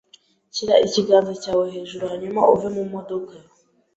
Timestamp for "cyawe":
1.43-1.65